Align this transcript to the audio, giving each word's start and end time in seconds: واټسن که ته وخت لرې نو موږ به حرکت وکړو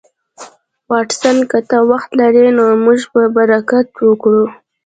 واټسن 0.89 1.37
که 1.49 1.59
ته 1.69 1.77
وخت 1.91 2.09
لرې 2.19 2.47
نو 2.57 2.65
موږ 2.85 2.99
به 3.13 3.21
حرکت 3.49 3.87
وکړو 4.07 4.43